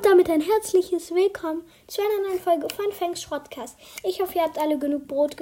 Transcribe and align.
Und 0.00 0.06
damit 0.06 0.30
ein 0.30 0.40
herzliches 0.40 1.14
Willkommen 1.14 1.62
zu 1.86 2.00
einer 2.00 2.26
neuen 2.26 2.40
Folge 2.40 2.74
von 2.74 2.90
Fangs 2.90 3.20
Schrottcast. 3.20 3.76
Ich 4.02 4.22
hoffe, 4.22 4.36
ihr 4.36 4.44
habt 4.44 4.58
alle 4.58 4.78
genug 4.78 5.06
Brot 5.06 5.36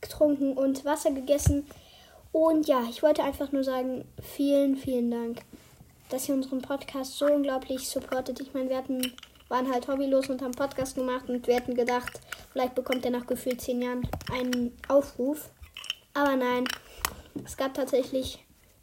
getrunken 0.00 0.52
und 0.52 0.84
Wasser 0.84 1.10
gegessen. 1.10 1.66
Und 2.30 2.68
ja, 2.68 2.84
ich 2.88 3.02
wollte 3.02 3.24
einfach 3.24 3.50
nur 3.50 3.64
sagen, 3.64 4.04
vielen, 4.22 4.76
vielen 4.76 5.10
Dank, 5.10 5.40
dass 6.08 6.28
ihr 6.28 6.36
unseren 6.36 6.62
Podcast 6.62 7.18
so 7.18 7.26
unglaublich 7.26 7.88
supportet. 7.88 8.38
Ich 8.38 8.54
meine, 8.54 8.68
wir 8.68 8.76
hatten, 8.76 9.12
waren 9.48 9.72
halt 9.72 9.88
hobbylos 9.88 10.30
und 10.30 10.40
haben 10.40 10.54
Podcast 10.54 10.94
gemacht 10.94 11.28
und 11.28 11.48
wir 11.48 11.56
hätten 11.56 11.74
gedacht, 11.74 12.20
vielleicht 12.52 12.76
bekommt 12.76 13.04
er 13.04 13.10
nach 13.10 13.26
gefühlt 13.26 13.60
zehn 13.60 13.82
Jahren 13.82 14.08
einen 14.32 14.72
Aufruf. 14.86 15.50
Aber 16.14 16.36
nein, 16.36 16.62
es 17.44 17.56
gab 17.56 17.74
tatsächlich 17.74 18.38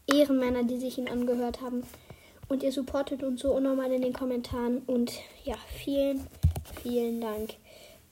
Ehrenmänner, 0.05 0.64
die 0.64 0.80
sich 0.80 0.98
ihn 0.98 1.08
angehört 1.08 1.62
haben. 1.62 1.84
Und 2.48 2.64
ihr 2.64 2.71
supportet 2.71 3.23
uns 3.23 3.41
so 3.41 3.54
unnormal 3.54 3.91
in 3.91 4.02
den 4.02 4.14
Kommentaren. 4.14 4.80
Und 4.86 5.14
ja, 5.44 5.55
vielen, 5.68 6.28
vielen 6.81 7.22
Dank. 7.22 7.55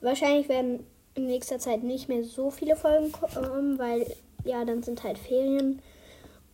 Wahrscheinlich 0.00 0.48
werden 0.48 0.86
in 1.14 1.26
nächster 1.26 1.58
Zeit 1.58 1.82
nicht 1.82 2.08
mehr 2.08 2.24
so 2.24 2.50
viele 2.50 2.76
Folgen 2.76 3.12
kommen, 3.12 3.78
weil 3.78 4.06
ja, 4.44 4.64
dann 4.64 4.82
sind 4.82 5.02
halt 5.04 5.18
Ferien. 5.18 5.80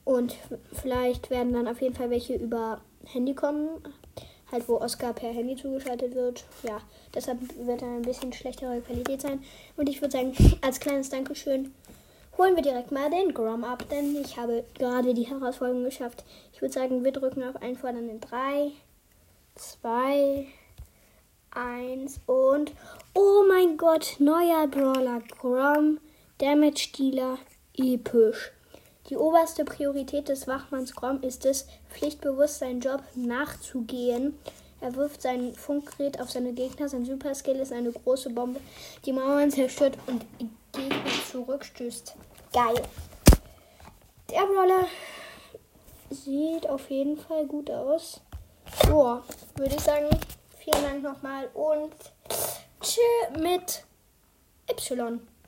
Und 0.05 0.37
vielleicht 0.73 1.31
werden 1.31 1.53
dann 1.53 1.69
auf 1.69 1.81
jeden 1.81 1.95
Fall 1.95 2.11
welche 2.11 2.35
über 2.35 2.81
Handy 3.05 3.35
kommen. 3.35 3.69
Halt, 4.51 4.67
wo 4.67 4.77
Oscar 4.77 5.13
per 5.13 5.31
Handy 5.31 5.57
zugeschaltet 5.57 6.15
wird. 6.15 6.45
Ja, 6.63 6.81
deshalb 7.15 7.39
wird 7.59 7.83
dann 7.83 7.97
ein 7.97 8.03
bisschen 8.03 8.33
schlechtere 8.33 8.81
Qualität 8.81 9.21
sein. 9.21 9.43
Und 9.77 9.91
ich 9.91 10.01
würde 10.01 10.13
sagen, 10.13 10.33
als 10.63 10.81
kleines 10.81 11.11
Dankeschön 11.11 11.75
holen 12.39 12.55
wir 12.55 12.63
direkt 12.63 12.93
mal 12.93 13.11
den 13.11 13.35
Grom 13.35 13.65
ab, 13.65 13.85
denn 13.91 14.17
ich 14.17 14.39
habe 14.39 14.65
gerade 14.75 15.13
die 15.13 15.27
Herausforderung 15.27 15.85
geschafft. 15.85 16.25
Ich 16.53 16.63
würde 16.63 16.73
sagen, 16.73 17.05
wir 17.05 17.13
drücken 17.13 17.43
auf 17.43 17.61
Einfordern 17.61 18.09
in 18.09 18.21
3, 18.21 18.71
2, 19.57 20.47
1 21.51 22.21
und 22.27 22.73
oh 23.15 23.45
mein 23.49 23.77
Gott, 23.77 24.17
neuer 24.21 24.69
Brawler 24.69 25.21
Grom, 25.41 25.99
Damage 26.39 26.91
Dealer, 26.97 27.39
episch. 27.77 28.53
Die 29.11 29.17
oberste 29.17 29.65
Priorität 29.65 30.29
des 30.29 30.47
Wachmanns 30.47 30.95
Grom 30.95 31.23
ist 31.23 31.45
es, 31.45 31.67
pflichtbewusst 31.91 32.61
seinen 32.61 32.81
Job 32.81 33.03
nachzugehen. 33.15 34.39
Er 34.81 34.95
wirft 34.95 35.23
sein 35.23 35.55
Funkgerät 35.55 36.21
auf 36.21 36.31
seine 36.31 36.53
Gegner. 36.53 36.89
Sein 36.89 37.05
Superskill 37.05 37.57
ist 37.57 37.73
eine 37.73 37.93
große 37.93 38.31
Bombe, 38.31 38.61
die 39.05 39.13
Mauern 39.13 39.51
zerstört 39.51 39.99
und 40.07 40.25
Gegner 40.73 41.05
zurückstößt. 41.31 42.15
Geil. 42.53 42.83
Der 44.31 44.47
Brawler 44.47 44.87
sieht 46.11 46.69
auf 46.69 46.91
jeden 46.91 47.17
Fall 47.17 47.47
gut 47.47 47.71
aus. 47.71 48.21
So, 48.85 49.23
würde 49.57 49.75
ich 49.75 49.81
sagen, 49.81 50.09
vielen 50.59 50.83
Dank 50.83 51.03
nochmal 51.03 51.49
und 51.55 51.95
tschüss 52.81 53.41
mit 53.41 53.85
Y. 54.71 55.29